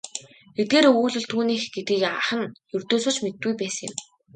Эдгээр 0.61 0.85
өгүүлэл 0.91 1.27
түүнийх 1.31 1.63
гэдгийг 1.73 2.03
ах 2.19 2.29
нь 2.39 2.49
ердөөсөө 2.75 3.11
ч 3.15 3.17
мэддэггүй 3.23 3.53
байсан 3.61 3.85
юм. 3.89 3.95